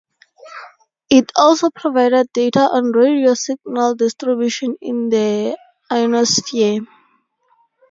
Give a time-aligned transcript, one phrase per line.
[1.11, 5.55] It also provided data on radio-signal distribution in the
[5.91, 6.87] ionosphere.